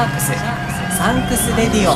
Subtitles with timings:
[0.00, 0.32] ャークス
[0.96, 1.94] サンクスレディオ。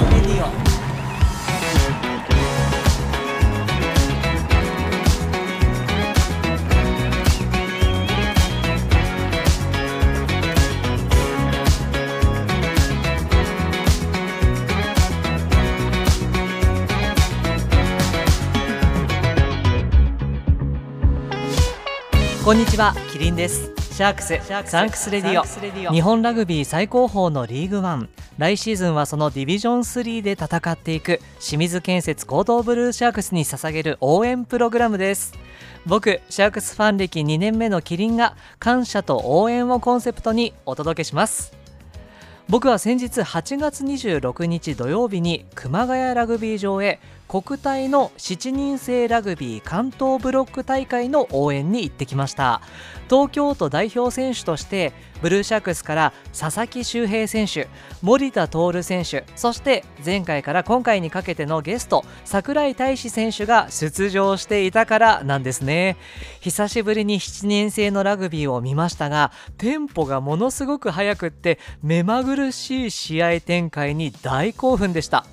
[22.45, 23.84] こんにちはキリンです。
[23.95, 25.93] シャークスサンクス Radio。
[25.93, 28.09] 日本ラグビー最高峰のリーグワン。
[28.39, 31.21] 来シーズンはそのディビジョン3で戦っていく。
[31.39, 35.35] 清水建設江東ブルーシャークスに捧げる応援プログラムです。
[35.87, 41.53] 僕シャークスファン歴2年目のキリンが感謝と応援をコンセプトにお届けします。
[42.49, 46.99] 僕は先日8月26日土曜日に熊谷ラグビー場へ
[47.43, 52.61] 国体の7人制ラグビー関東ブロック大会の応援に行ってきました。
[53.11, 57.67] 東京都代表選手としてブルーシャークスから佐々木修平選手
[58.03, 65.97] 森田徹選手そして前回から今回にかけてのゲスト櫻井大志選手が出場していたからなんですね。
[66.39, 75.27] 久しぶりに7年生のラグビーを見ましたがテンポがものすごく速くって目まぐるしい試合展開に大興奮でした。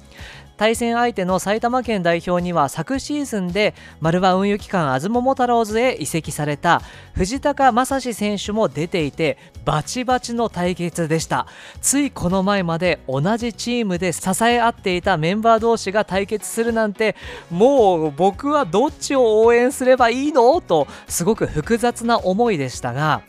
[0.61, 6.83] 対戦相手の埼玉県代表には昨シーズンで丸和運輸機関あずもも太郎ズへ移籍された。
[7.15, 11.47] 藤高正史選手も出ていてバチバチの対決でした。
[11.81, 17.15] ついこの前まで同じチームで支え合っていたメンバー同士が対決するなんて
[17.49, 20.61] もう僕はどっちを応援すればいいの？
[20.61, 23.23] とすごく複雑な思いでしたが。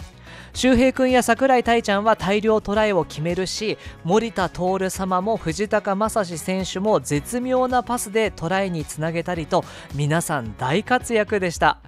[0.55, 9.65] 周平君や櫻井太ちゃんは大量トライを決めるし森田徹様も藤高正史選手も絶妙なパスでトライにつなげたりと
[9.95, 11.79] 皆さん大活躍でした。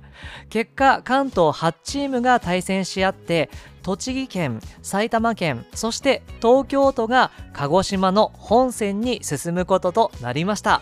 [0.48, 3.50] 結果関東8チームが対戦し合って
[3.82, 10.80] 栃木県埼玉県そして東京都が鹿児島の本戦に進むこととなりました。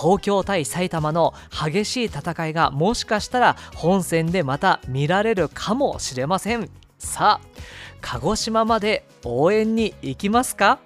[0.00, 6.87] 東京対埼玉の激しい戦いがもしかしたら本戦でまた見られるかもしれません。
[6.98, 7.48] さあ
[8.00, 10.78] 鹿児島まで応援に行きますか？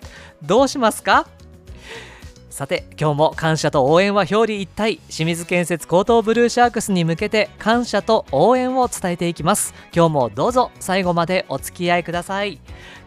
[0.43, 1.27] どうしますか？
[2.49, 9.73] さて今日も感謝と応援は表裏一体清水建設高等ブルーシャークスに向けて感謝と応援を伝えていきます。
[9.95, 12.61] 今日もどうぞ最後までお付き合いください。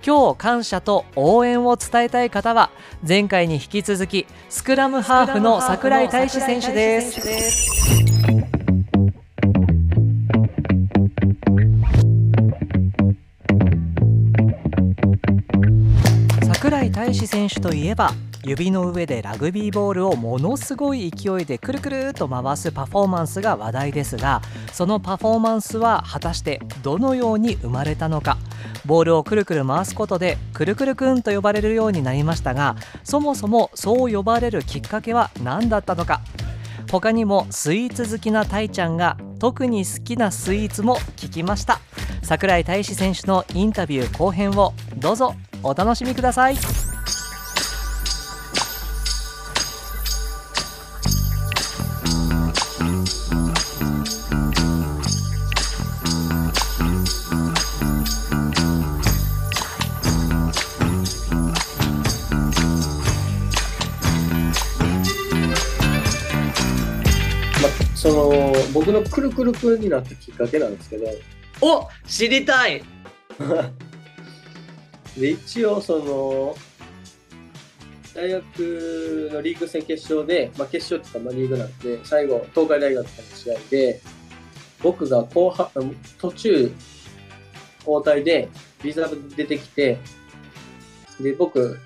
[0.06, 2.72] 今日感謝と応援を伝えたい方は
[3.08, 7.22] 前回に引き続きスクラムハーフの櫻井大志選手です。
[17.06, 18.12] 櫻井大志選手といえば
[18.44, 28.38] 指の上でラグビーボールをものすごい勢いでくるくると回すパフォーマンスが話題ですがそのパフォーマンスは果たしてどのように生まれたのか。
[28.86, 36.22] ボールをくるくる回すことでくるくるくんと呼ばれるようになりましたがそもそもそう呼ばれるきっかけは何だったのか。
[36.92, 41.80] 他にもスイーツ好きなたいちゃんが特に好きなスイーツも聞きました。
[42.24, 46.95] 櫻井大志選手のインタビュー後編をどうぞお楽しみください。
[68.86, 71.08] 僕のくるくるくるになったきっかけなんですけど。
[71.60, 72.84] お知りたい。
[75.18, 76.56] で一応その
[78.14, 84.02] 大学のリーグ戦決勝で、まあ、決勝っていうか、まあ、リーグなんで最後東海大学との試合で
[84.84, 85.70] 僕が後半
[86.20, 86.72] 途中
[87.80, 88.50] 交代で
[88.84, 89.98] リザーブ出てきて
[91.20, 91.80] で僕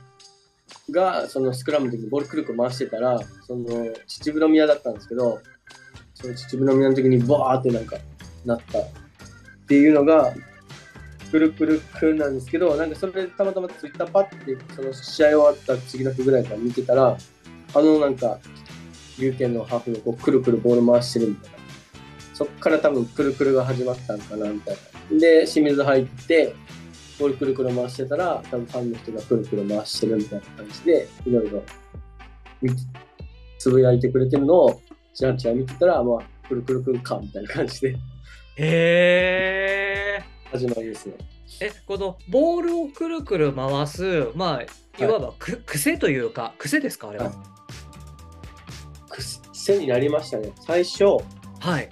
[0.91, 5.39] がそのスクラムの時にボールくるくる回してたらその秩父宮だったんですけど
[6.21, 7.97] その秩父宮の時にバーってなんか
[8.45, 8.83] なったっ
[9.67, 10.33] ていうのが
[11.31, 17.15] くるくるくんなんですけど、なんかそれでたまたまツイッターパッて、その試合終わった次の日ぐらいから見てたら、
[17.75, 18.39] あのなんか、
[19.19, 21.57] 龍拳のハーフがこうくるくるボール回してるみたいな。
[22.33, 24.77] そっから多分くるくるが始まったんかなみたい
[25.11, 25.19] な。
[25.19, 26.55] で、清水入って、
[27.19, 31.63] ボールくるくる回してたら、多分ファンの人がくるくる回してるみたいな感じで、いろいろ
[33.59, 34.81] つぶやいてくれてるのを、
[35.19, 37.97] ちらちら見てたら、まあ、くるくるくんか、みたいな感じで。
[38.55, 40.51] へー。
[40.51, 41.15] 始まりですね。
[41.61, 47.35] えこのボールをくるくる回すまあいわばく、はい、癖というか癖ですかあれは、はい、
[49.51, 50.53] 癖になりましたね。
[50.61, 51.03] 最初。
[51.59, 51.89] はい。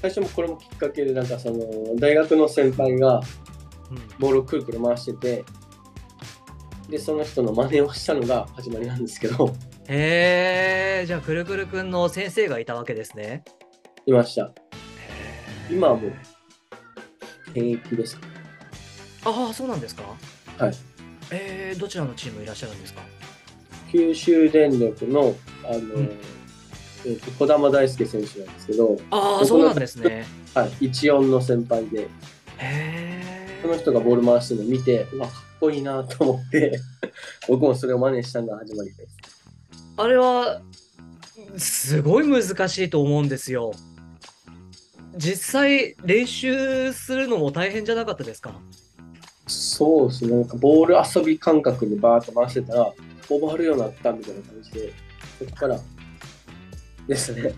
[0.00, 1.60] 最初もこれもきっかけでなんかその
[1.96, 3.20] 大学の先輩が
[4.18, 5.44] ボールをくるくる回してて、
[6.88, 9.54] で、その人の真似をしたのが始まりなんですけど、
[9.88, 13.44] へえ、じゃあくるくるくんの先生がいたわけですね。
[14.06, 14.52] いました。
[15.70, 16.12] 今はもう、
[17.50, 18.26] 現役ですか？
[19.24, 20.02] ああ、そうなんですか？
[20.58, 20.74] はい。
[21.30, 23.02] えー、どちらのチームいらっしゃるんですか？
[23.90, 25.34] 九州電力の、
[25.64, 25.80] あの、ん
[27.04, 30.24] えーと児玉大輔選手なんですけど、ああ、僕そうなんですね。
[30.54, 32.08] はい、14の先輩で、
[32.58, 36.78] へその人がボール回してるのを見て、うわ、かっこいいなと思って、
[37.48, 39.16] 僕もそれを真似したのが始まりです。
[39.96, 40.62] あれは
[41.58, 43.72] すごい難しいと思うんですよ。
[45.16, 48.54] 実際練習するのも大変じゃなかったですか？
[49.46, 52.92] そうですね、なんかボール遊び感覚でバーッと回してたら、
[53.28, 54.92] オーバーるようになったみたいな感じで、
[55.40, 55.78] そこから
[57.06, 57.52] ですね。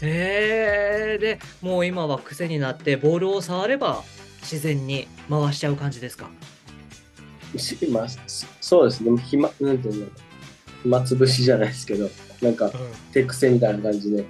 [0.00, 4.02] へえでもう今は癖になってボールを触れば
[4.40, 6.30] 自然に回しちゃう感じですか？
[7.56, 10.10] しまあ、そそうですね、暇、なんていうの、
[10.82, 12.08] 暇つぶしじゃないですけど、
[12.40, 12.70] なんか
[13.12, 14.24] 手癖みたいな感じで、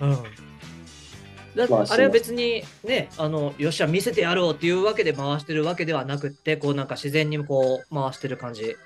[0.00, 0.16] うん、
[1.54, 8.76] だまああれは別にねあのよっしゃ見せてやろうっていうわけで回してるわけではなくってこうなんか自然にこう回してる感じ。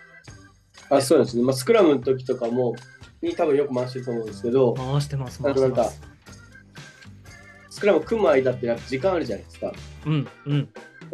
[0.88, 2.76] あそうですね、まあ、スクラムの時とかも、
[3.20, 6.16] に多分よく回してると思うんですけど、回してますあのなんか回してます、
[7.70, 9.72] スクラム組む間ってやっぱ時間あるじゃないですか。
[10.06, 10.69] うんうん。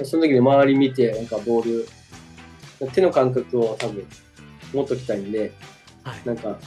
[0.04, 1.86] その時に周り見て、なんかボー
[2.80, 4.06] ル、手の感覚を多分
[4.72, 5.52] 持っときたいんで、
[6.04, 6.20] はい。
[6.24, 6.58] なんか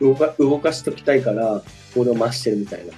[0.00, 1.62] 動か動かしときたいから、
[1.94, 2.92] ボールを回してるみたいな。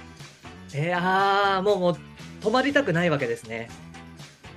[0.79, 1.97] いやーもうもう
[2.41, 3.69] 止まりたくないわけですね。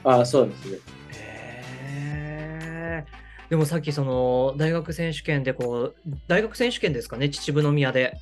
[0.05, 0.79] ああ、そうですね。
[1.15, 3.51] へー。
[3.51, 5.97] でもさっきその大学選手権でこう
[6.27, 7.29] 大学選手権ですかね？
[7.29, 8.17] 秩父宮で。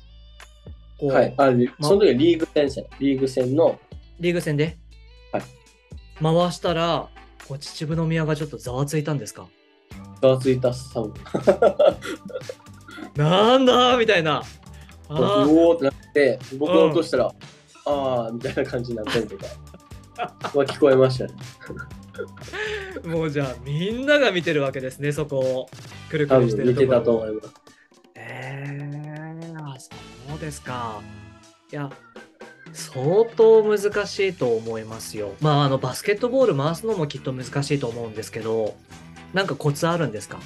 [1.01, 1.33] はい。
[1.37, 1.51] あ
[1.81, 3.79] その時はリーグ戦戦、リーグ戦の、
[4.19, 4.77] リーグ戦で、
[5.31, 5.43] はい。
[6.21, 7.09] 回したら
[7.47, 9.47] こう秩父宮がちょっとざわついたんですか？
[10.21, 11.13] ざわついたサウン
[13.21, 14.43] なんだみたいな。
[15.09, 15.17] うー。
[15.47, 17.31] おーってなって、僕が落としたら、
[17.85, 19.45] ああ、みたいな感じになったりとか、
[20.57, 21.33] は聞こえましたね。
[23.05, 25.69] もうじゃあみんなが見てるわけですねそこを。
[26.09, 26.99] くるく多るして分見てるところ。
[26.99, 27.53] たと思います。
[28.15, 28.77] へ
[29.45, 30.99] えあそうですか。
[31.71, 31.89] いや
[32.73, 35.33] 相当難しいと思いますよ。
[35.41, 38.75] まああのバスケットボール回すのもきっと難しいと思うんですけど
[39.33, 40.37] なんかコツあるんですか？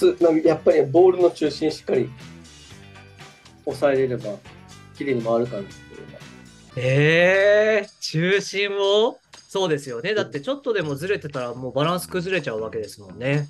[0.00, 2.08] コツ、なんかやっぱりボールの中心しっかり
[3.64, 4.30] 抑えれれば、
[4.96, 6.18] 綺麗に回るかなっていうのが。
[6.76, 9.18] えー、中心を？
[9.32, 10.14] そうですよね。
[10.14, 13.48] だってちょっとでもずれてたらもうバランス崩れちゃうわけですもんね。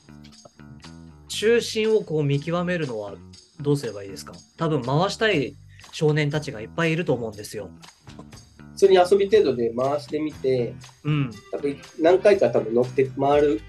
[1.29, 3.15] 中心をこう見極めるのは
[3.61, 4.33] どうすればいいですか？
[4.57, 5.55] 多分回したい
[5.93, 7.71] 少年たちがいっぱいいると思うんですよ。
[8.73, 10.75] 普通に遊び程度で回してみて、
[11.05, 11.31] うん。
[11.53, 13.61] 多分何回か多分乗って回る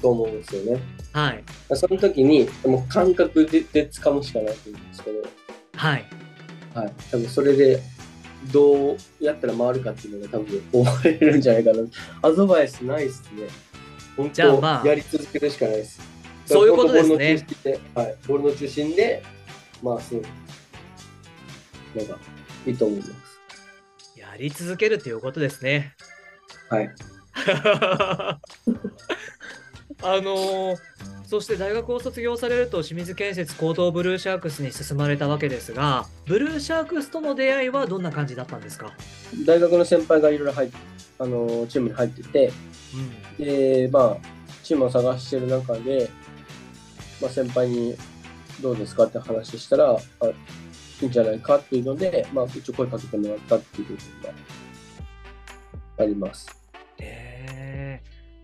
[0.00, 0.80] と思うんですよね。
[1.12, 1.44] はい
[1.74, 5.22] その時に、もう感覚でで掴むしかないと思うんですけど、
[5.74, 6.04] はい
[6.74, 6.92] はい。
[7.10, 7.80] 多分それで、
[8.52, 11.78] どうやったら回るかっていうのが多分覚えれるんじゃないかな。
[12.22, 13.48] アドバイスないっすね。
[14.16, 15.98] 本当、じゃあまあやり続けるしかないです。
[16.44, 18.14] そういうことですねボールの中心で、はい。
[18.28, 19.22] ボールの中心で
[19.82, 20.28] 回すのが
[22.66, 23.12] いいと思います。
[24.16, 25.94] やり続けるっていうことですね。
[26.68, 26.90] はい。
[30.02, 30.76] あのー
[31.26, 38.92] そして大学を卒業されると清水建設高等ブルーシャークスに進まれたわけですがブルーシャークスとの出会いはどんな感じだったんですか、
[39.44, 40.70] 大学の先輩がいろいろ入っ
[41.18, 42.52] あのチームに入ってて、
[43.38, 44.16] で、まあ、
[44.62, 46.10] チームを探してる中で、
[47.22, 47.96] まあ、先輩に
[48.60, 49.96] どうですかって話したら、あ
[51.02, 54.30] いいんじゃないかっていうので、まあ、一応声かけてもらったっていう部分が
[55.98, 56.55] あります。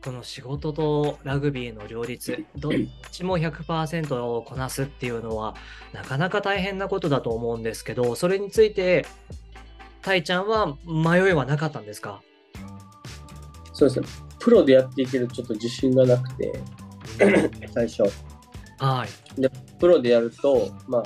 [0.03, 2.73] えーこの仕事とラグビーの両立 どっ
[3.13, 5.55] ちも100%をこなすっていうのは
[5.93, 9.07] なかなか大変なことだと思うんですけどそれについて
[10.03, 12.21] たいちゃんは迷いはなかったんですか？
[13.73, 14.07] そうですね。
[14.41, 16.53] プロでやっていけるちょっと自信がなくて、
[17.73, 18.03] 最初。
[18.79, 19.09] はい
[19.79, 21.03] プロでやると、まあ、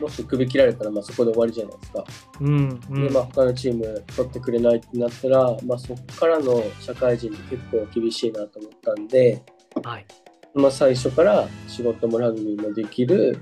[0.00, 2.04] もし首切られたら、まあ、そこで終わりじゃないですか。
[2.40, 9.42] うんうんで、まあ、他のチーム取ってくれないってなったら、まあ、そこからの社会人って結構厳しいなと思ったんで、
[9.82, 10.06] はい
[10.54, 13.38] まあ、最初から仕事もラグビーもできる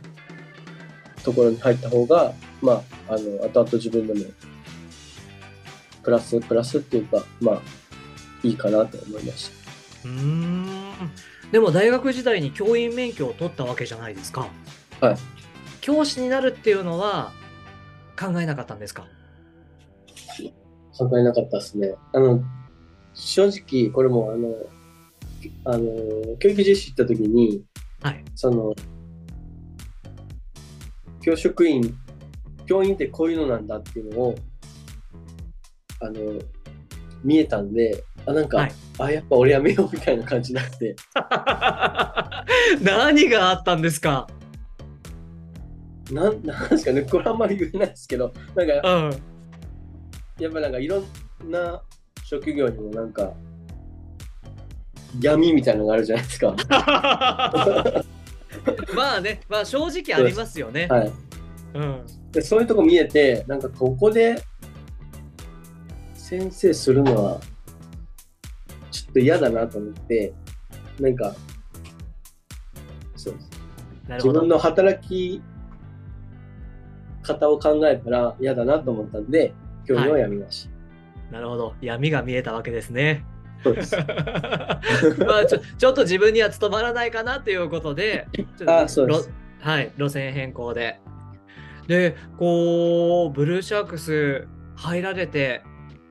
[1.23, 4.21] ところに入った方が、まあ、あの後々自分でも
[6.03, 7.63] プラスプラスっていうか、まあ、
[8.43, 9.51] いいかなと思いまし
[10.05, 10.83] うーん
[11.51, 14.49] でも大学時代に教員免許を取ったわけじゃないですか。
[15.01, 15.17] はい。
[15.85, 17.31] 教師になるっていうのは
[18.19, 19.07] 考えなかったんですか？
[20.97, 21.07] た。
[21.07, 21.95] 考えなかったですね。
[22.15, 22.43] あの
[23.13, 24.55] 正直、これもあの
[25.67, 27.63] あのー教育実習行った時に、
[28.03, 28.25] はい。
[28.35, 28.75] その、
[31.21, 31.95] 教職員、
[32.65, 34.35] 教員ってこういうのなんだっていうのを、
[36.01, 36.41] あの、
[37.23, 40.97] 見えたんで、あ、なんか、はいあ、やっぱ俺やめようみたいな感じになって、
[42.83, 44.27] 何があったんですか？
[46.15, 49.11] なん、 なんですかね、これあんまり言えないですけど、なんか、うん。
[50.39, 51.05] やっぱなんかいろん
[51.51, 51.83] な
[52.25, 53.33] 職業にもなんか、
[55.21, 56.55] 闇みたいなのがあるじゃないですか。
[58.95, 60.87] まあね、まあ正直ありますよね。
[60.89, 61.13] はい。
[61.75, 62.07] うん。
[62.33, 64.43] でそういうとこ見えて、なんかここで
[66.15, 67.41] 先生するのは
[68.91, 70.33] ちょっと嫌だなと思って、
[70.99, 71.35] なんか、
[73.17, 73.51] そうです。
[74.09, 75.41] 自分の働き
[77.25, 79.55] 方を考えたら嫌だなと思ったんで、
[79.87, 80.69] 教員をやめまし
[81.31, 81.35] た。
[81.37, 81.75] なるほど。
[81.81, 83.25] 闇が見えたわけですね。
[83.63, 83.97] そうです。
[85.27, 88.29] まあちょちょっと自分には務まらないかなということで、
[88.59, 91.01] とあそうですろはい、路線変更で。
[91.87, 95.63] で、こう、ブルーシャークス入られて、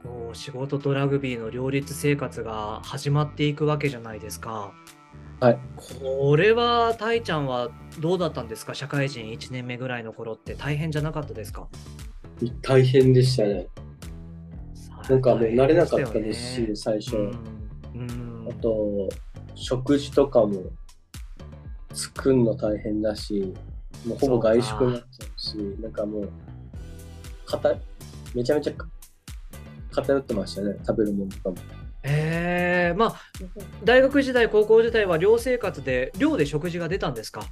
[0.04, 4.74] こう仕事とラグビーの両立生活が始まっていくわけじゃないですか。
[5.44, 5.60] はい。
[6.02, 7.70] これは、たいちゃんは
[8.00, 8.74] どうだったんですか？
[8.74, 11.68] 社会人1年目ぐらいの頃って大変じゃなかったですか？
[12.62, 13.68] 大変でしたね。
[15.10, 17.18] なんかもう慣れなかったですし、大最初。
[17.18, 17.20] う
[17.98, 19.10] んあと、
[19.54, 20.64] 食事とかも
[21.94, 23.54] 作るの大変だし、
[24.06, 26.30] もうほぼ外食になっちゃうし、なんかもう、
[27.46, 27.82] 偏
[28.34, 28.74] めちゃめちゃ
[29.92, 31.56] 偏ってましたね、食べるものとかも。
[32.04, 33.16] えー、まあ
[33.84, 37.46] 大学時代高校時代は寮生活で寮で食事が出たんですか？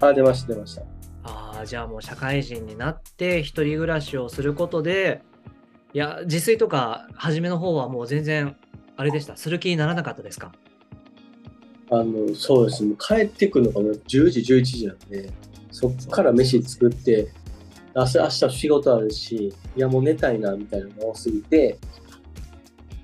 [0.00, 0.82] あ、出ました、出ました。
[1.24, 5.22] ああじゃあもう社会人になって一人暮らしをすることで
[5.92, 8.56] いや自炊とか初めの方はもう全然
[8.96, 9.36] あれでした。
[9.36, 10.52] する気にならなかったですか？
[11.90, 15.30] あの、そうですね、帰ってくるのがもう10時、11時なんで、
[15.70, 17.28] そっから飯作って、
[17.94, 21.78] 明日、明日仕事あるし、いやもう寝たいな、みたいなのが多すぎて、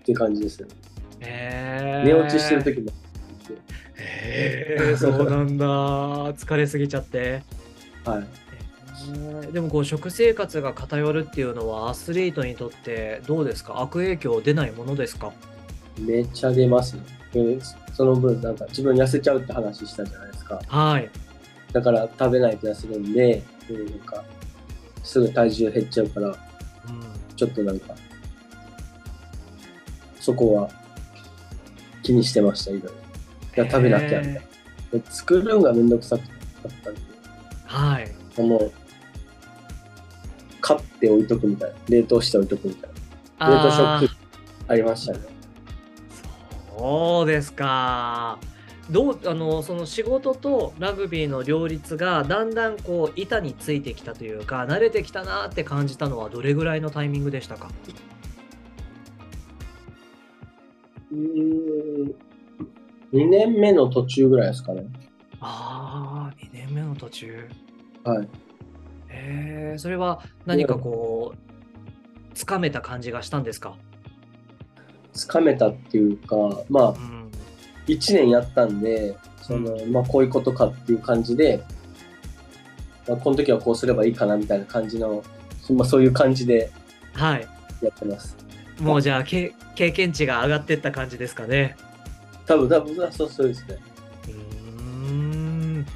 [0.03, 0.75] って感じですよね。
[1.21, 2.91] えー、寝落ちしてる時も。
[3.97, 5.67] へえそうなんだ
[6.35, 7.43] 疲れすぎちゃって
[8.05, 8.25] はい。
[9.15, 13.81] えーでもこう食生活が偏るっていうのはアスリートにとってどうですか？
[13.81, 15.33] 悪影響出ないものですか？
[15.99, 17.03] めっちゃ出ますね。
[17.33, 17.59] で
[17.95, 20.61] その分、なんか自分痩せちゃうって話したじゃないですか。
[20.69, 21.11] はい
[21.73, 24.23] だから食べないと痩せるんで、うんなんか、
[25.03, 26.35] すぐ体重減っちゃうから、うん
[27.37, 27.95] ちょっとなんか、
[30.23, 30.71] そこは
[32.05, 32.83] 気にしてました、いろい
[33.57, 33.65] ろ。
[33.67, 34.41] 食べなきゃみたいな。
[35.11, 36.27] 作るのがめんどくさかっ
[36.85, 37.05] たんで、ー
[37.67, 38.73] はいもう、
[40.61, 41.77] 買って置いとくみたいな。
[41.89, 42.91] 冷凍して置いとくみたい
[43.41, 43.49] な。
[43.49, 44.09] 冷凍食品
[44.69, 45.19] ありましたね。
[46.79, 48.39] そうですか。
[48.91, 57.71] どうあのその仕事とラグビーの両立がだんだんこう板についてきたというか慣れてきたなって感じたのはどれぐらいのタイミングでしたか？
[61.13, 62.15] 2
[63.13, 64.87] 年目の途中ぐらいですかね。
[65.41, 67.49] ああ2年目の途中
[68.05, 68.29] はい。
[69.09, 73.77] へえそれは何かこうつかめた感じがしたんですか、
[75.13, 76.37] つかめたっていうか、
[76.69, 77.31] まあう、ん、
[77.87, 81.63] 1年やったんで、その、まあ、こういうことかっていう感じで、
[83.07, 85.23] まあ、この時はこうすればいいかなみたいな感じの、
[85.75, 86.71] まあ、そういう感じで
[87.13, 87.47] はい
[87.83, 88.37] やってます。
[88.83, 91.77] もうじゃあけ経験値が上がってった感じですかね
[92.47, 93.79] 多分、多分、そうそうですね。
[94.27, 94.33] うー
[95.81, 95.87] ん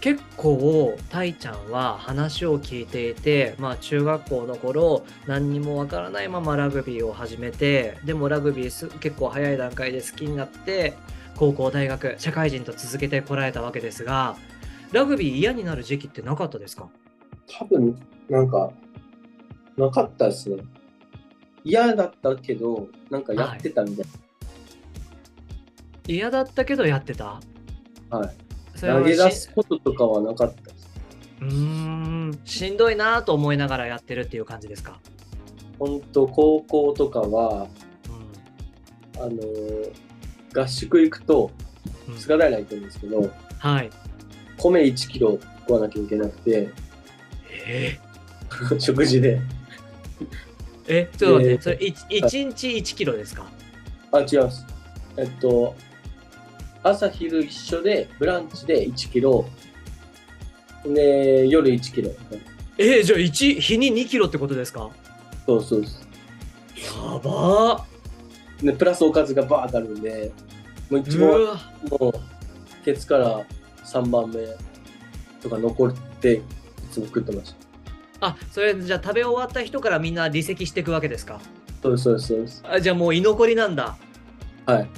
[0.00, 10.94] 結構たいちゃんは話を聞いていて、まあ、中学校の頃何にもわからないままラグビーを始めてでもラグビーす結構早い段階で好きになって
[11.36, 14.36] 高校大学社会人と続けてこられたわけですが
[14.92, 16.88] ラグビー嫌になる時期ってなかったですか？
[17.46, 17.94] 多分、
[18.28, 18.70] なんか、
[19.76, 20.62] なかったですね。
[21.64, 24.06] 嫌だったけど、なんかやってたみたい
[26.08, 27.40] 嫌だったけどやってた？
[28.10, 28.18] な。
[28.18, 28.36] はい。
[28.74, 30.88] それは投げ出しすこととかはなかったです。
[31.40, 35.00] うーんしんどいなと思いながらやってるっていう感じですか、
[35.78, 37.68] 本当高校とかは、う
[39.16, 39.92] あのー
[40.52, 41.50] 合宿行くと、
[42.08, 43.90] んうん菅平行くんですけど、はい
[44.58, 46.70] 米1キロ食わなきゃいけなくて、
[47.66, 47.98] え
[48.78, 49.40] 食事で。
[50.90, 51.62] えちょっと待って、えー。
[51.62, 53.46] それ 1, 日1キロですか？
[54.12, 54.66] あ、違います。
[55.16, 55.74] えっと、
[56.82, 59.44] 朝昼一緒で、ブランチで1キロ、
[60.84, 62.10] で、夜1キロ。
[62.78, 64.90] えー、じゃあ1日に2キロってことですか？
[65.46, 66.06] そうそうです。
[66.96, 67.84] やば。
[68.62, 70.32] で、プラスおかずがバーッとあるんで、
[70.90, 71.60] もう一う番わ。
[71.90, 73.44] もうケツから
[73.84, 74.46] 3番目
[75.42, 76.40] とか残ってい
[76.90, 77.69] つも食ってました
[78.20, 81.40] あそれじゃあ食べ終わった人からみんな離席していくわけですか？
[81.82, 82.64] そうですそうですそうです。
[82.68, 83.96] あじゃあもう居残りなんだ。
[84.66, 84.88] はい。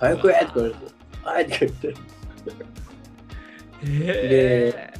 [0.00, 0.80] 早く食えって言われて
[1.22, 1.94] はいって言って。
[3.86, 4.92] へ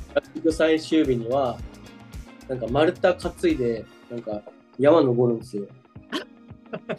[0.42, 1.58] で最終日には
[2.48, 4.42] なんか丸太担いでなんか
[4.78, 5.64] 山登るんですよ。
[5.66, 5.68] え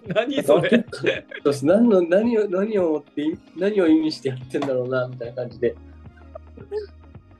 [0.13, 0.85] 何それ？
[0.91, 1.65] そうです。
[1.65, 5.75] 何の何を何を思って何を意味してやってんだろうなみたいな感じで。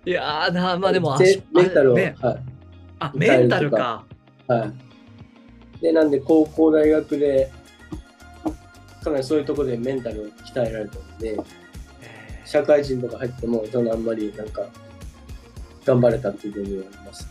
[0.06, 2.38] いやーなまあでもでメンタルを、ね、はい
[3.00, 4.06] あメンタルか
[4.48, 5.82] はい。
[5.82, 7.52] で、なんで高校、大学で、
[9.04, 11.38] かなりそういうところでメンタルを鍛えられたので、へ
[12.46, 14.64] 社会人とか入っても、そのあんまりなんか、
[15.86, 17.28] 頑張れたっていう部分はあります。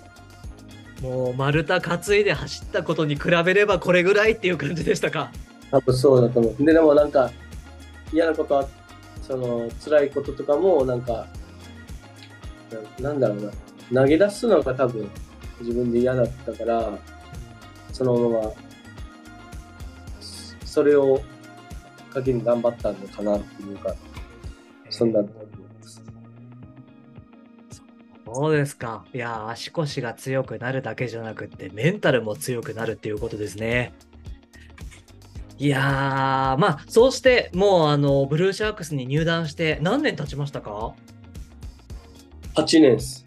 [1.01, 5.31] ーもう丸太担いで走ったことに比べればこれぐらいっていう感じでしたか？
[5.71, 6.65] 多分そうだと思う。
[6.65, 7.31] で、でもなんか、
[8.13, 8.69] 嫌なことは、
[9.23, 11.27] その、辛いこととかも、なんか、
[13.01, 13.53] ななんだろう
[13.93, 15.11] な、投げ出すのが多分、
[15.65, 16.99] 自分で嫌だったから、
[17.93, 18.53] そのまま、
[20.65, 21.23] それを
[22.11, 23.95] かけに頑張ったのかなっていうか、
[24.91, 26.03] そんなと思います。
[28.27, 33.95] そうですかいやー足腰が強くなるだけじゃなくってメンタルも強くなるっていうことですね
[35.57, 40.95] いやーまあそうしてもうあのブルーシャークスに入団して何年経ちましたか
[42.57, 43.25] ？8年です。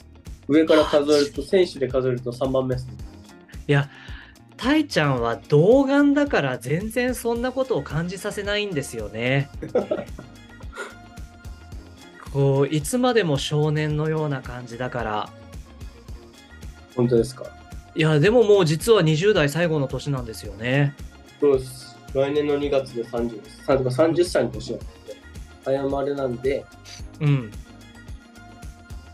[0.48, 2.94] 上から数えると、選手で数えると3番目ですね。
[3.68, 3.90] いや
[4.56, 9.50] たいちゃんは童顔だから全然そんなことを感じさせないんですよね。
[12.34, 15.30] こういつまでも少年のような感じだから
[16.96, 17.46] 本当ですか？
[17.96, 20.96] いやでももう実は20代最後の年なんですよね。
[21.40, 21.96] そうです。
[22.14, 23.64] 来年の2月で30です。
[23.66, 24.86] さとか30歳の年なんで、
[25.66, 26.66] 早生まれなんで、
[27.20, 27.52] うん。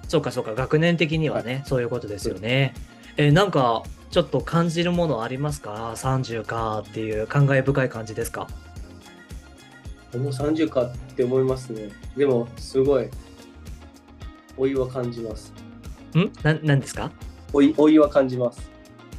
[0.07, 2.73] そうかそうか学年的にはね、そういうことですよね。
[3.17, 8.47] えなんかちょっと感じるものありますか？30かっていう感慨深い感じですか？
[10.15, 11.89] もう30かって思いますね。
[12.15, 13.09] でも、すごい、
[14.57, 15.51] 老いは感じます。
[16.15, 16.31] ん？
[16.43, 17.11] ななんですか？
[17.53, 18.69] 老い老いは感じます。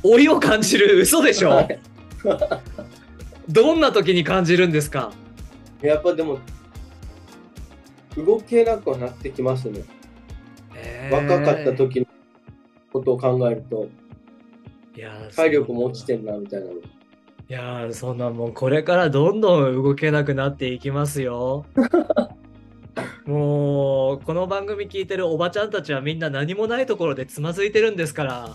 [0.04, 1.00] 老いを感じる？
[1.00, 1.50] 嘘でしょ？
[1.50, 1.80] はい
[3.48, 5.12] どんな時に感じるんですか？
[5.82, 6.38] やっぱでも、
[8.16, 9.82] 動けなくはなってきますね。
[11.10, 12.06] 若かった時の
[12.92, 13.88] ことを考えると、
[14.96, 16.72] いやー体力も落ちてんな、みたいなの。
[16.74, 16.78] い
[17.48, 21.66] やーそんなもんこれからどんどん動けなくなっていきますよ。
[23.26, 28.54] もうこの番組聞いてるおばちゃんたちはみんな何もないところでつまずいてるんですから。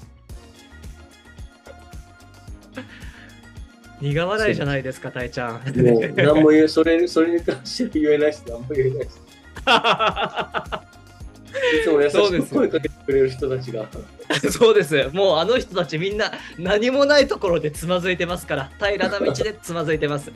[4.02, 5.54] 苦笑いじゃないですかたいちゃん。
[5.56, 9.10] もう、何も言え、それ、それに関して言えないし、何も言えないし。
[11.82, 12.62] いつも優しそうですよ。
[12.62, 13.86] く声かけてくれる人たちが。
[14.52, 18.72] そうです もうあの人たちみんな何もないところでつまずいてますから。
[18.80, 20.32] 平らな道でつまずいてます。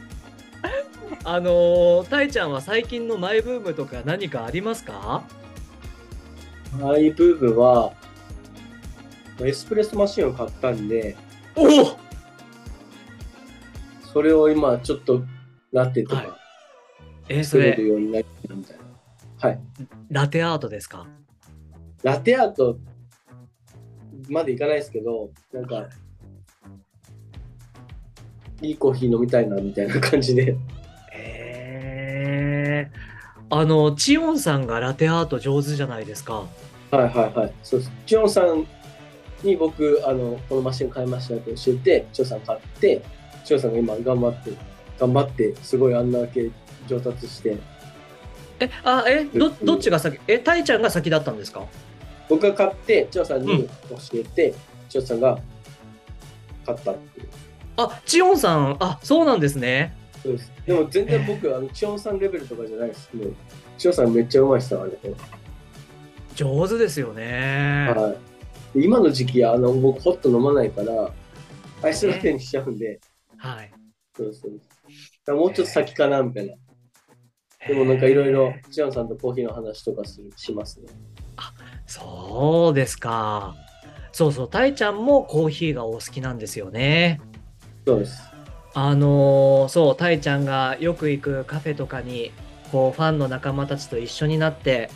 [1.25, 5.23] あのー、たいちゃんは最近のマイブームとか何かありますか？
[6.79, 7.93] マイブームは、
[9.41, 11.15] エスプレッソマシンを買ったんで、
[11.55, 11.97] おお！
[14.11, 15.23] それを今ちょっと
[15.71, 16.25] ラテとはい。
[16.27, 16.37] か
[17.29, 18.82] えーそ作れれるようになったみたいな。
[19.43, 19.59] はい。
[20.09, 21.05] ラテアートですか？
[22.01, 22.77] ラテアート
[24.29, 25.89] までいかないですけど、なんか、
[28.61, 30.55] いいコーヒー飲みたいなみたいな感じで。
[31.11, 32.91] へえ
[33.49, 36.45] あのチオンさんがラテアート上手じゃないですか
[36.91, 37.53] はいはいはい。
[37.63, 37.91] そうです。
[38.05, 38.65] チョンさん
[39.43, 43.03] に僕、あの、このマシン買いましたって教えて、チョンさん買って、
[43.43, 44.51] チョンさんが今頑張って、
[44.97, 46.49] 頑張って、すごいあんだけ
[46.87, 47.57] 上達して、
[48.63, 50.19] えあえどどっちが先？
[50.27, 51.65] えたいちゃんが先だったんですか？
[52.29, 54.53] 僕が買って、チョンさんうんに教えて、
[54.89, 55.39] チョンさんが
[56.65, 57.27] 買ったっていう。
[57.75, 60.51] あチオンさんあそうなんですねそうです。
[60.65, 63.09] でも全然僕、あの、チョンさんレベルとかじゃないです。
[63.13, 63.35] もう、
[63.77, 64.93] チョンさんめっちゃうまいっすよ、あれ。
[66.35, 68.15] 上手ですよねは
[68.75, 68.79] い。
[68.79, 71.11] で今の時期、あの、僕、ホット飲まないから、
[71.81, 73.01] アイスラテにしちゃうんで、
[73.37, 73.71] はい
[74.15, 75.35] そうそう。
[75.35, 76.53] もうちょっと先かな、みたいな。
[77.67, 80.87] でもなんかいろいろへ、ーチアンさんとコーヒーの話とかするしますね。
[81.85, 83.55] そうですか
[84.11, 87.19] そうそうたいちゃんもコーヒーがお好きなんですよね
[87.85, 88.21] そうです。
[88.73, 92.31] あのーそうたいちゃんがよく行くカフェとかに
[92.71, 94.89] こうファンの仲間たちと一緒になって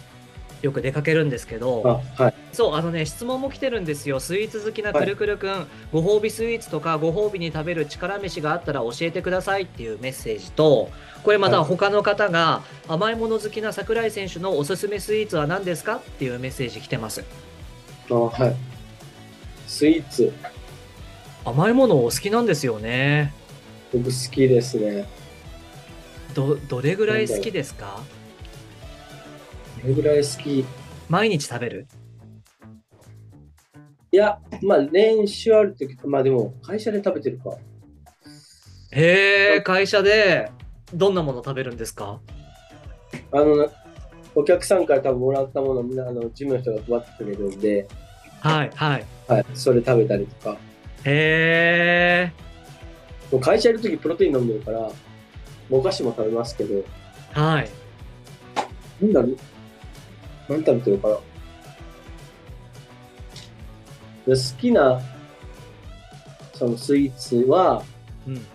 [0.61, 2.33] よく出かけるんですけど、あ、はい。
[2.51, 4.19] そう、あのね、質問も来てるんですよ。
[4.19, 10.89] スイーツ好きなくるくるくん、ご褒美スイーツとか、ご褒美に食べる力飯があったら教えてくださいっていうメッセージと、
[11.23, 17.23] これまたはい他の方が、甘いもの好きな桜井選手のおすすめスイーツは何ですかっていうメッセージ来てます。
[18.09, 18.55] あ、はい。
[19.67, 20.33] スイーツ、
[21.45, 23.33] 甘いものお好きなんですよね。
[23.93, 25.05] 僕好きですね。
[26.33, 28.01] ど、どれぐらい好きですか？
[29.81, 30.59] どれぐらい好き？
[30.59, 30.65] い
[31.09, 31.87] 毎日食べる？
[34.11, 37.57] や、まあ、練習あるとき、まあでも、会社で食べてるか。
[38.91, 40.49] へえ、会社で
[40.93, 42.19] どんなもの食べるんですか？
[43.31, 43.69] あの、
[44.33, 47.87] お客さんから多分もらったものをみんな、あの、事務の人が配ってくれるんで、
[48.39, 49.05] はい、はい。
[49.27, 50.57] はい、それ食べたりとか。
[51.03, 52.33] へえ、
[53.31, 54.89] もう会社いるときプロテイン飲んでるから、
[55.69, 56.83] お菓子も食べますけど、
[57.33, 57.69] はい。
[59.01, 59.37] なんだろう？
[60.49, 61.15] 何食べてるかな？
[64.27, 65.01] で好きな、
[66.53, 67.83] そのスイーツは、
[68.27, 68.45] うん。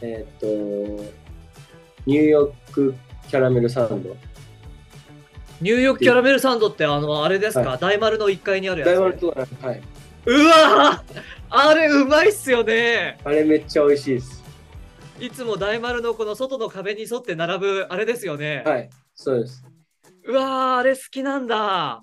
[0.00, 0.46] えっ、と、
[2.06, 2.94] ニューヨーク
[3.28, 4.16] キャラメルサンド。
[5.60, 9.82] ニューヨークキャラメルサンドってあのあれですか、は大丸の1階にあるやつ大丸とか、はい。
[10.26, 14.42] うわーあれうまいっすよねあれめっちゃ美味しいです。
[15.20, 19.64] いつも大丸のこの外の壁に沿って並ぶあれですよね、はい、そうです。
[20.24, 21.56] うわーあれ好きなんだ
[21.94, 22.02] あ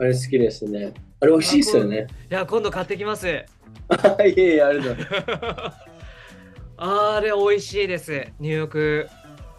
[0.00, 0.92] れ好きですね。
[1.20, 2.06] あれ美味しいですよね。
[2.30, 3.44] いや今度買ってきます いえ
[4.28, 5.78] いえ、ありがとうございます。
[6.76, 9.08] あれ美味しいですニューヨーク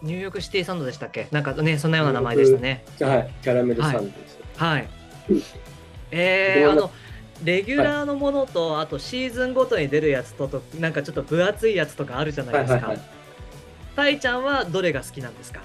[0.02, 1.28] ニューヨークシティサンドでしたっけ？
[1.30, 4.38] なんかねそんなような名前でしたねはい、キャラメルサンドです。
[4.56, 4.88] はい
[6.12, 6.82] えー、どうな？
[6.82, 6.90] あの
[7.44, 13.06] レギュラーのものと、あとシーズンごとに出るやつととなんかちょっと分厚いやつとかあるじゃないですか、はいはいはい。
[13.96, 15.60] たいちゃんはどれが好きなんですか？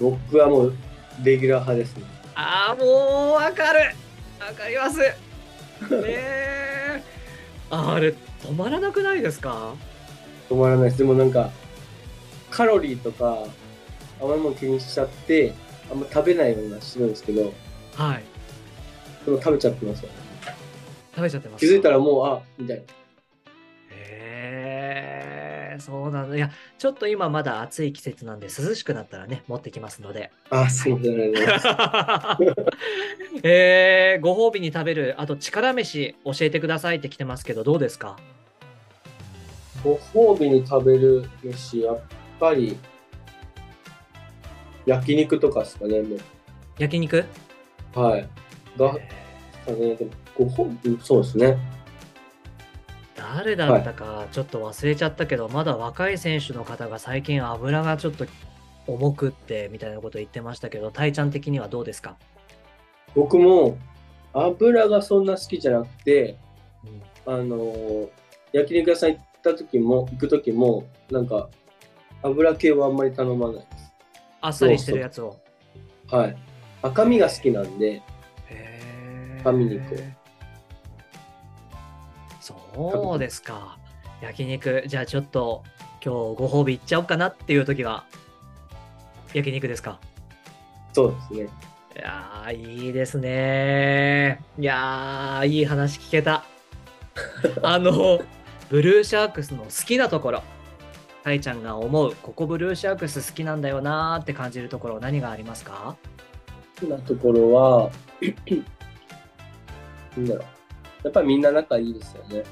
[0.00, 0.74] 僕はもう、
[1.24, 2.04] レギュラー派ですね。
[2.34, 3.94] ああもうわかる
[4.40, 5.14] わかりますね
[6.08, 7.02] え
[7.70, 9.74] あれ止まらなくないですか？
[10.48, 10.98] 止まらないです。
[10.98, 11.50] でもなんか、
[12.50, 13.38] カロリーとか、
[14.20, 15.52] 甘いもの気にしちゃって、
[15.90, 17.52] あんま食べないようなしてるんですけど、
[17.94, 18.22] はい
[19.24, 20.10] でも食べちゃってますよ。
[21.16, 22.82] 食べちゃってます気づいたらもう、あ、みたいな。
[25.78, 31.12] そうなんだいやちょっと今まだ暑い季節なんで涼しくなったらね持ってきますのであ、すいません。
[31.12, 38.16] ありがとうございますえー、ご褒美に食べるあと力飯教えてくださいって来てますけどどうですか？
[39.84, 42.00] ご褒美に食べる飯、やっ
[42.40, 42.76] ぱり、
[44.84, 46.16] 焼肉とかですかね、も
[46.78, 47.24] 焼肉？
[47.94, 48.00] う。
[48.00, 48.28] はい。
[48.76, 49.08] が、ね、
[49.94, 51.56] でもご褒美、そうですね。
[53.34, 58.26] 誰だったかちょっと忘れちゃったけど、まだ若い選手の方が最近油がちょっと
[58.86, 62.16] 重くってみたいなこと言ってましたけど、タイちゃん的にはどうですか、
[63.14, 63.78] 僕も、
[64.32, 66.36] 油がそんな好きじゃなくて、
[67.26, 68.08] うんあのー
[68.52, 71.50] 焼肉屋さん行った時も、行く時も、なんか、
[72.22, 73.92] 油系はあんまり頼まないです。
[74.40, 75.36] あっさりしてるやつを。
[76.08, 76.36] はい。
[76.80, 78.02] 赤身が好きなんで、
[79.40, 80.02] 赤身肉
[82.54, 83.78] そうですか。
[84.20, 85.62] 焼肉、じゃあちょっと
[86.04, 88.04] 今日ご褒美いっちゃおうかなっていう時は、
[89.34, 89.98] 焼肉ですか？
[90.92, 91.48] そうですね。
[91.96, 92.54] いやー、
[92.86, 96.44] いいですねいやー、いい話聞けた。
[97.62, 98.20] あの、
[98.68, 100.42] ブルーシャークスの好きなところ、
[101.24, 105.96] タイちゃんが思う、ここブルーシャークス好きなんだよなーって感じるところ、何がありますか？
[106.80, 107.90] 好きなところは、
[110.16, 110.44] なんだろう。
[111.06, 112.42] やっぱりみんな仲いいですよね。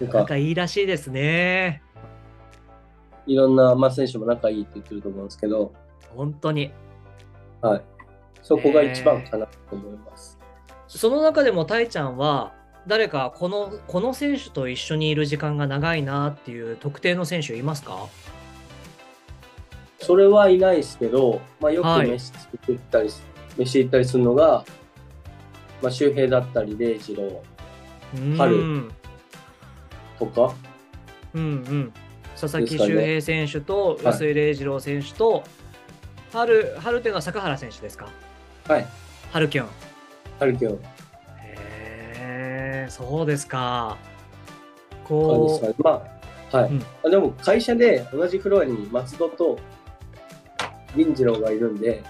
[0.00, 1.80] 仲いいらしいですね。
[3.24, 5.72] いろんな、まあ、選手も仲いいって言ってると思うんですけど、
[6.16, 6.72] 本当に。
[7.60, 7.82] はい。
[8.42, 10.36] そこが一番かなと思います。
[10.88, 12.52] その中でもタイちゃんは、
[12.88, 18.08] 誰かこのこの選手と一緒にいる時間が長いなっていう特定の選手いますか？
[20.00, 23.10] それはいないですけど、まあ、よくはい飯作ったり、
[23.56, 24.64] 飯行ったりするのが、
[25.84, 27.42] まあ、周平だったり、礼二郎
[28.38, 28.92] 春うん
[30.18, 30.54] とか、
[31.34, 31.92] うんうん、
[32.40, 35.44] 佐々木周平選手とはい臼井礼二郎選手と、
[36.32, 38.08] 春春っていうのは坂原選手ですか？
[38.66, 38.86] はい、
[39.30, 39.68] 春キュン。
[40.40, 40.76] 春樹のへ
[42.86, 43.98] え、そうですか。
[45.04, 45.82] こう。
[45.82, 46.02] ま
[46.50, 46.70] あ、はい。
[46.70, 49.58] うんあでも、会社で同じフロアに松戸と
[50.94, 52.02] 林次郎がいるんで、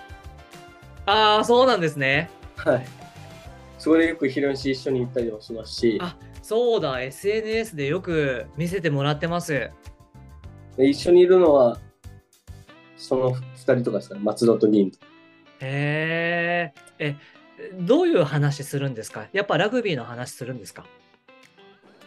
[1.06, 2.30] ああ、そうなんですね。
[2.56, 2.87] はい。
[3.84, 9.70] そこでよく昼飯一緒に行ったりもしますし、あそうだ、SNS でよく見せてもらってます。
[10.78, 11.78] で一緒にいるのは、
[12.96, 14.98] その二人とかですかね、松戸と林と。
[15.60, 17.04] へえ。
[17.10, 17.16] え、
[17.80, 19.26] どういう話するんですか？
[19.34, 20.86] やっぱラグビーの話するんですか？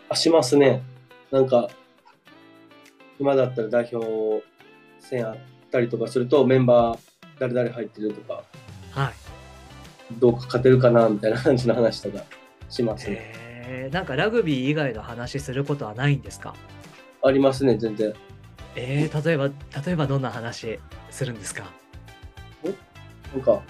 [0.10, 0.82] あ、しますね。
[1.30, 1.70] なんか、
[3.20, 4.44] 今だったら代表
[4.98, 5.38] 戦あっ
[5.70, 7.00] たりとかすると、メンバー
[7.38, 8.44] 誰々入ってるとか、
[8.90, 9.14] はい。
[10.12, 12.24] どうか勝てるかなみたいな感じの話とか
[12.70, 13.16] しますね。
[13.16, 13.90] へえ。
[13.92, 16.56] なんかラグビー以外の話することはないんですか？
[17.24, 18.14] ありますね、全然。
[18.76, 19.54] えー、例えば、例
[19.94, 21.72] えばどんな話するんですか？
[23.34, 23.62] なんか、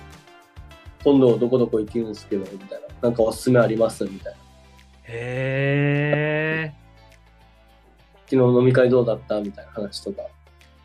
[1.03, 2.87] 今度どこどこ行けるんですけど、みたいな。
[3.01, 4.39] なんかおすすめありますみたいな。
[5.03, 6.73] へえ。
[8.29, 9.39] 昨日飲み会どうだった？
[9.39, 10.23] みたいな話とか。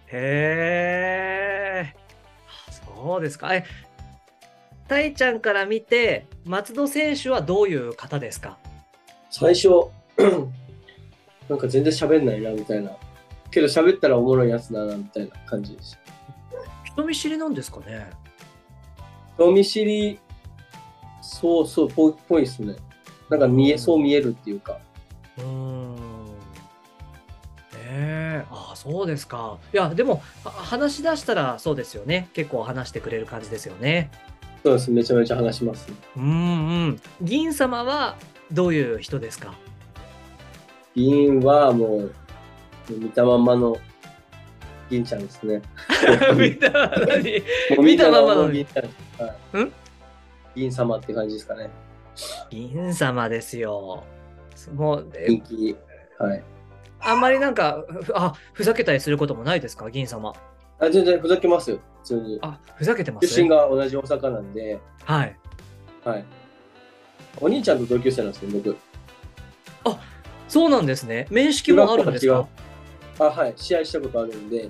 [0.07, 1.95] へえ。
[2.69, 3.55] あそうですか。
[3.55, 3.65] え、
[4.89, 8.59] たいちゃんから見て、松戸選手はどういう方ですか？
[9.31, 9.69] 最初、
[11.49, 12.91] なんか全然喋んないな、みたいな。
[13.51, 15.99] けど喋ったらおもろいやつだな、みたいな感じでした。
[16.85, 18.11] 人見知りなんですかね？
[19.37, 20.19] 人見知り、
[21.23, 22.77] そうそう、ぽいぽいですね。
[23.31, 24.79] なんか見え、そう見えるっていうか。
[25.39, 25.97] うーん。
[27.75, 29.57] ええああ、そうですか。
[29.73, 32.29] いや、でも、は話し出したらそうですよね。
[32.35, 34.11] 結構話してくれる感じですよね。
[34.65, 35.95] そうです、めちゃめちゃ話します、ね。
[36.17, 36.29] うんう
[36.91, 37.01] ん。
[37.21, 38.17] 銀様は
[38.53, 39.55] どういう人ですか？
[40.95, 42.13] 銀はもう、
[42.91, 43.77] 見たまんまの
[44.91, 45.63] 銀ちゃんですね。
[46.37, 47.41] 見た何
[47.77, 48.85] もう見たまんまの銀ちゃん。
[49.27, 49.65] はい。
[49.65, 49.73] ん？
[50.55, 51.71] 銀様って感じですかね。
[52.51, 54.05] 銀様ですよ。
[54.75, 55.77] もう、え人気。
[56.19, 56.43] はい。
[57.01, 59.91] あんまりなんか、ふあ、ふざけたりすることもないですか？
[59.91, 60.35] 銀様。
[60.83, 62.39] あ、全然ふざけますよ、普通に。
[62.43, 63.29] あ、ふざけてます？
[63.29, 65.37] 出身が同じ大阪なんで、はい。
[66.05, 66.25] はい。
[67.41, 68.77] お兄ちゃんと同級生なんですよ、僕。
[70.49, 71.27] そうなんですね。
[71.31, 72.47] 面識もあるんですか？
[73.19, 73.55] あ、はい。
[73.57, 74.69] 試合したことあるんで、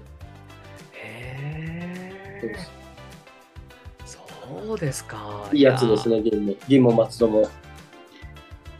[0.92, 2.70] へそうでえす。
[4.04, 5.48] そうですか。
[5.52, 6.54] いいやつですね、銀も。
[6.68, 7.50] 銀も松戸も。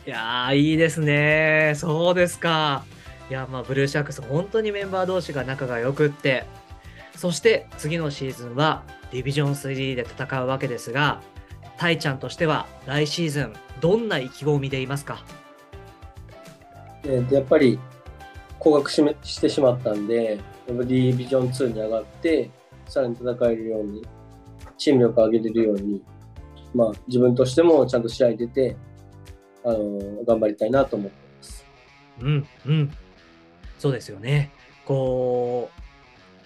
[0.07, 1.73] いやー、いいですね。
[1.75, 2.85] そうですか。
[3.29, 6.45] いや、まあ、ブルーシャークス、本当にメンバー同士が仲が良くって、
[7.23, 8.83] そして次のシーズンは
[9.13, 11.23] ディビジョン3で戦うわけですが、
[11.79, 15.25] タイちゃんとしては来シーズン、どんな意気込みでいますか？
[17.05, 17.79] えやっぱり、
[18.59, 22.51] 降格しめしてしまったんで、ディビジョン2に上がって、
[22.89, 24.03] さらに戦えるように、
[24.77, 26.03] チーム力を上げれるように、
[26.75, 28.77] まあ、自分としてもちゃんと試合出て、
[29.65, 31.65] あのー頑張りたいなと思ってます。
[32.21, 32.91] うん、うん。
[33.79, 34.51] そうですよね。
[34.85, 35.82] こう、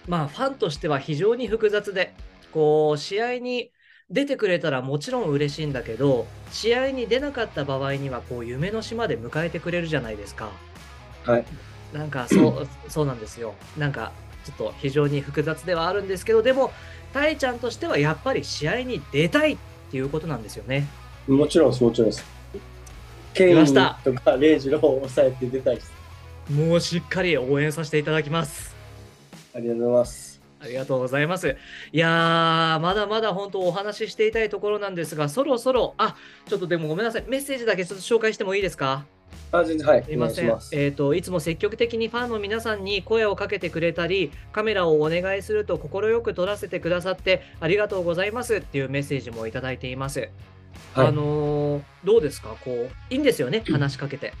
[0.07, 2.13] まあ、ファンとしては非常に複雑で、
[2.51, 3.71] こう、試合に
[4.09, 10.51] 出てくれたらもちろん嬉しいんだけど、試合に出なかった場合には、こう、夢の島で迎えてくれるじゃないですか。
[11.25, 11.45] はい。
[11.93, 13.55] なんか、そう、 そうなんですよ。
[13.77, 14.13] なんか、
[14.45, 16.71] ちょっと非常に複雑ではあるんですけど、でも、
[17.13, 19.57] タイちゃんとしてはやっぱり試合に出たいっ
[19.91, 20.87] ていうことなんですよね。
[21.27, 22.23] もちろんもちろんです。
[23.33, 25.91] ケインとかレイジローを抑えて出たいです。
[26.49, 28.76] もうしっかり応援させていただきます。
[29.53, 30.41] ありがとうございます。
[30.59, 31.55] ありがとうございます。
[31.91, 36.15] いやー、まだまだ本当お話ししていたいところなんですが、そろそろ、あ、
[36.47, 37.25] ちょっとでもごめんなさい。
[37.27, 39.05] メッセージだけちょっと紹介してもいいですか？
[39.51, 40.03] あ、全然、はい。
[40.03, 40.57] すいません。
[40.71, 50.29] えっ、と、いつも積極的にファンの皆さんに声をかけてくれたり、カメラをお願いすると快く撮らせてくださってありがとうございますっていうメッセージもいただいています。
[50.93, 52.55] はいあのーどうですか？
[52.65, 53.63] こう、いいんですよね？
[53.69, 54.33] 話しかけて。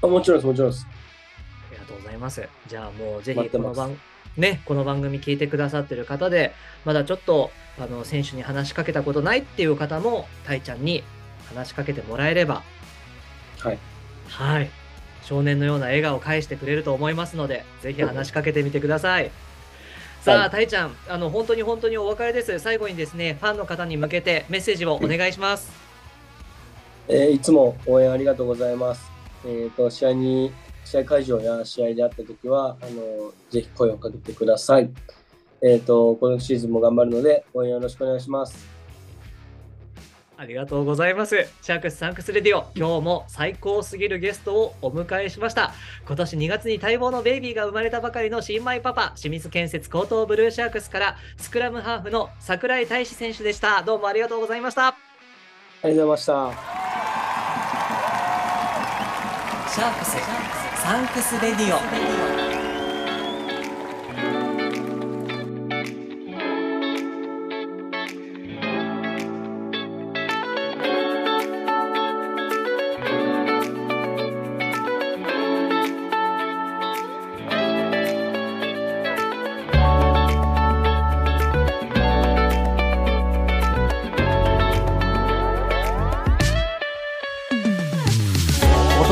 [0.00, 0.86] あもちろんです、もちろんです。
[0.86, 2.48] ありがとうございます。
[2.68, 3.98] じゃあもうぜひこの番、
[4.36, 6.52] ね、この番組聞いてくださってる方で、
[6.84, 11.02] まだちょっとあの選手に話しかけたことないっていう方も、たいちゃんに
[11.48, 12.62] 話しかけてもらえれば、
[13.58, 13.78] はい。
[14.28, 14.70] はい、
[15.22, 19.30] 少年のような笑顔を返してくれると思いますので、ぜひ話しかけてみてください。
[20.22, 22.58] さあ、はいたいちゃん、あの本当に本当にお別れです。
[22.60, 25.72] 最後にですね、ファンの方に向けてメッセージをお願いします。
[27.08, 29.10] えーいつも応援ありがとうございます。
[29.44, 30.52] えっ、と、試合に、
[30.84, 34.90] 試合会場や試合であったときは、あの、ぜひ声をかけてください。
[35.62, 38.80] えっ、と、このシーズンも頑張るので、応援よろしくお願いします。
[40.40, 41.36] ありがとうございます。
[41.60, 45.74] シャークスサンクス Radio、今日も最高すぎるゲストをお迎えしました。
[46.06, 53.82] 今年2月に待望のベイビーが生まれたばかりの新米パパ、清水建設江東ブルーシャークスから、スクラムハーフの櫻井大志選手でした。
[53.82, 54.86] どうもありがとうございました。
[54.86, 54.94] あ
[55.84, 56.70] りがとうございました。
[59.68, 62.49] シャークスサンクスレディオ。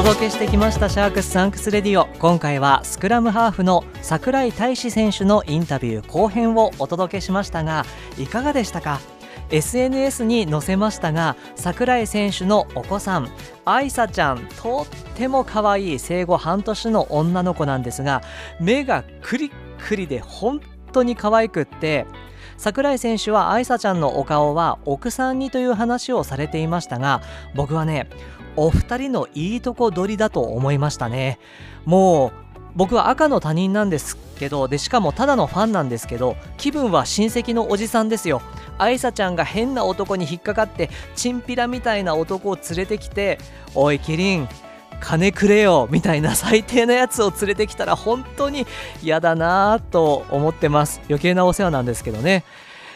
[0.08, 2.06] 届けしてきましたシャークスサンクス Radio。
[2.18, 7.84] 今回はスクラムハーフの櫻井大志選手のインタビュー後編をお届けしましたが
[8.16, 9.00] いかがでしたか
[9.50, 13.28] ？SNS に載せましたが櫻井選手のお子さん
[13.66, 18.22] 愛沙ちゃんとっても可愛い生後半年の女の子なんですが
[18.60, 19.52] 目がクリッ
[19.86, 22.06] クリで本当に可愛くって
[22.56, 27.20] 櫻井選手は愛沙ちゃんのお顔は奥さんにという話をされていましたが
[27.54, 28.08] 僕はね
[28.56, 31.38] お二人のいいとこ取りだと思いましたね。
[31.84, 32.32] もう
[32.74, 38.40] 僕は赤の他人なんですけどでしかもただのファンなんですけど気分は親戚のおじさんですよ。
[38.78, 43.38] 愛沙ちゃんが変な男に引っかかってチンピラみたいな男を連れてきて
[43.74, 44.48] 「おいキリン
[45.00, 48.66] 金くれよ」みたいな最低なやつを連れてきたら本当に
[49.02, 51.00] 嫌だなぁと思ってます。
[51.08, 52.44] 余計なお世話なんですけどね。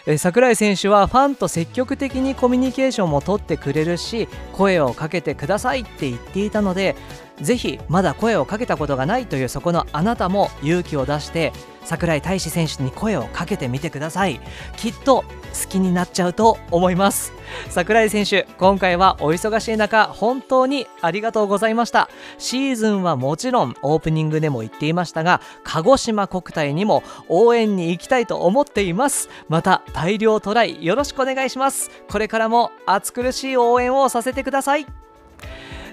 [0.07, 6.97] 櫻井選手はファンと積極的にコミュニケーションも取ってくれるし声をかけてくださいって言っていたので
[7.43, 11.53] ぜひまだ声をかけたことがないというそこのあなたも勇気を出して
[11.85, 14.41] 櫻井大志選手に声をかけてみてください。
[14.77, 17.33] きっと好きになっちゃうと思います。
[17.71, 22.09] 櫻井選手今回はお忙しい中本当にありがとうございました。
[22.39, 29.29] シーズンはもちろんオープニングでも言っていましたが鹿児島国体にも応援に行きたいと思っています。
[29.49, 31.91] また大量トライよろしくお願いします。
[32.09, 34.87] これからも暑苦しい応援をさせてください。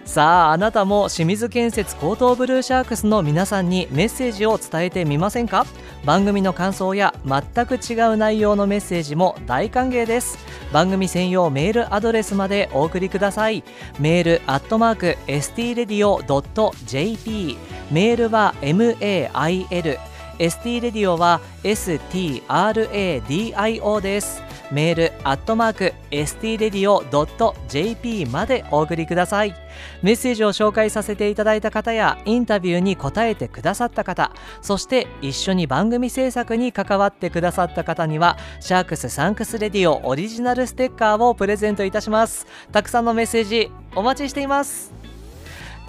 [0.09, 5.67] さああなたも清水建設高等ブルーシャークスの皆さんにメッセージを伝えてみませんか？
[6.03, 10.39] 番組の感想や全く違う内容のメッセージも大歓迎です。
[10.73, 13.63] 番組専用メールアドレスまでお送りください。
[13.99, 17.57] メールアットマーク stradio.jp
[17.91, 19.99] メールは mail
[20.39, 24.41] ST レディオは STRADIO です。
[24.71, 29.55] メールアットマーク STRadio.jp までお送りください。
[30.01, 42.47] メッセージを紹介させていただいた方やインタビューに答えてくださった方そして一緒に番組制作に関わってくださった方にはシャークスサンクスレディオオリジナルステッカーをプレゼントいたします。
[42.71, 45.08] たくさんのメッセージお待ちしています。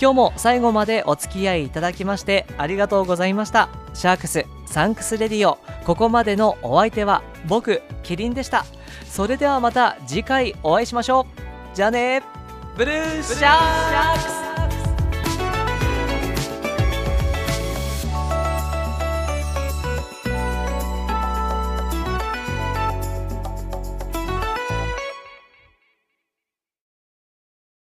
[0.01, 3.69] 今日も最後までお付き合いいただきましてありがとうございました。
[3.93, 8.65] シャークスサンクスレディオここまでのお相手は僕キリンでした。
[9.05, 11.27] それではまた次回お会いしましょ
[11.73, 11.77] う。
[11.77, 12.23] じゃあね
[12.79, 14.60] ブルーシャークス